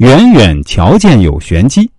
[0.00, 1.90] 远远瞧见有玄机。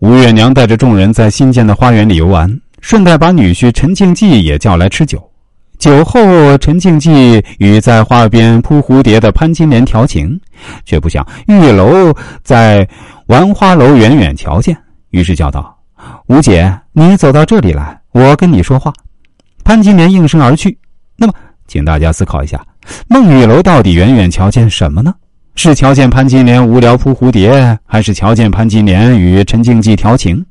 [0.00, 5.30] 吴月娘带着众人在新建的花园里游玩，顺带把女婿陈静济也叫来吃酒。
[5.78, 6.18] 酒后，
[6.58, 10.40] 陈静济与在花边扑蝴蝶的潘金莲调情，
[10.84, 12.12] 却不想玉楼
[12.42, 12.88] 在
[13.26, 14.76] 玩花楼远远瞧见，
[15.10, 15.78] 于是叫道
[16.26, 18.92] ：“吴姐，你走到这里来，我跟你说话。”
[19.62, 20.76] 潘金莲应声而去。
[21.16, 21.34] 那么，
[21.68, 22.60] 请大家思考一下，
[23.06, 25.14] 孟玉楼到底远远瞧见什么呢？
[25.62, 30.42] 是瞧见潘金莲无聊扑蝴蝶，还是瞧见潘金莲与陈静济调情？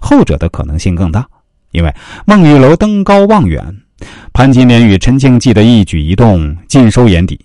[0.00, 1.26] 后者的可能性更大，
[1.72, 1.92] 因为
[2.24, 3.60] 孟玉楼登高望远，
[4.32, 7.44] 潘金莲与陈静济的一举一动尽收眼底。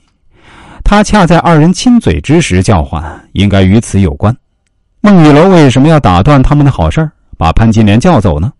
[0.84, 4.38] 他恰在二人亲嘴之时叫唤，应该与此有关。
[5.02, 8.54] 孟玉楼为什么要打断他们的好事把潘金莲叫走呢？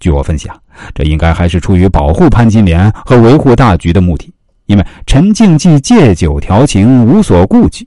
[0.00, 0.56] 据我分析啊，
[0.92, 4.33] 这应该还是出于保护潘金莲和维护大局的目的。
[4.66, 7.86] 因为陈静济借酒调情无所顾忌，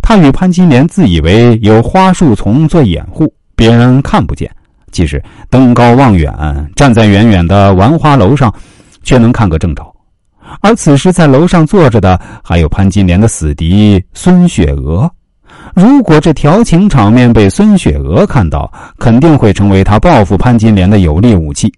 [0.00, 4.50] 他与潘金莲自以为有花树丛做掩护，别人看不见。
[4.90, 6.32] 其实登高望远，
[6.76, 8.52] 站在远远的玩花楼上，
[9.02, 9.84] 却能看个正着。
[10.60, 15.10] 而此时在楼上坐着的，还有潘金莲的死敌孙雪娥。
[15.74, 21.72] 如果这调情场面被孙雪娥看到，肯定会成为他报复潘金莲的有力武器。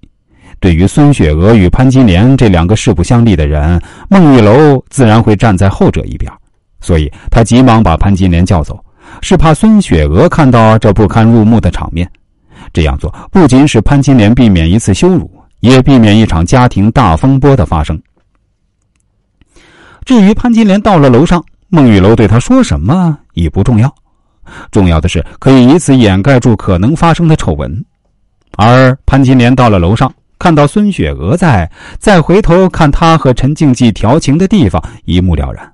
[0.59, 6.33] 对于孙雪娥与潘金莲这两个势不相立的人，孟玉楼自然会站在后者一边，
[6.81, 8.83] 所以他急忙把潘金莲叫走，
[9.21, 12.11] 是怕孙雪娥看到这不堪入目的场面。
[12.73, 18.01] 这样做不仅使潘金莲避免一次羞辱，也避免一场家庭大风波的发生。
[20.05, 23.95] 至于潘金莲到了楼上，孟玉楼对他说什么已不重要，
[24.71, 27.85] 重要的是可以以此掩盖住可能发生的丑闻。
[28.57, 30.13] 而潘金莲到了楼上。
[30.39, 35.73] 看到孙雪娥在，再回头看他和陈静济调情的地方，一目了然，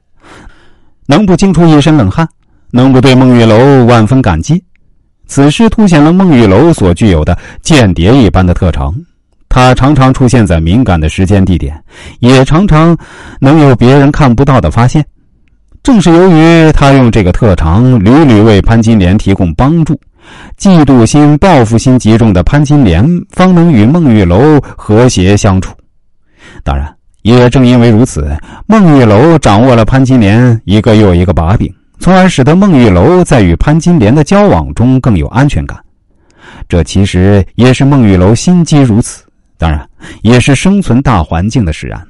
[1.06, 2.28] 能不惊出一身冷汗？
[2.70, 4.62] 能不对孟玉楼万分感激？
[5.26, 8.94] 此事凸显了孟玉楼所具有的间谍一般的特长。
[9.48, 11.78] 他常常出现在敏感的时间地点，
[12.20, 12.96] 也常常
[13.40, 15.04] 能有别人看不到的发现。
[15.82, 20.00] 正是由于他用这个特长，屡屡为潘金莲提供帮助。
[20.58, 25.74] 嫉妒心、报复心极重的潘金莲，方能与孟玉楼和谐相处。
[26.62, 35.78] 当然，也正因为如此，孟玉楼掌握了潘金莲一个又一个把柄，从而使得孟玉楼在与潘金莲的交往中更有安全感。
[36.68, 39.24] 这其实也是孟玉楼心机如此，
[39.58, 39.88] 当然，
[40.22, 42.00] 也是生存大环境的使然。